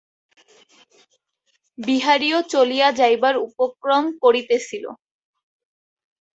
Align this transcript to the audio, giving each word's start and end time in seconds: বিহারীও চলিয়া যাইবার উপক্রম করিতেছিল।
বিহারীও 1.77 2.39
চলিয়া 2.53 2.87
যাইবার 2.99 3.35
উপক্রম 3.47 4.03
করিতেছিল। 4.23 4.85